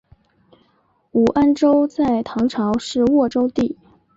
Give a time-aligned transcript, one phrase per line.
[1.11, 3.77] 武安州在唐朝是沃州地。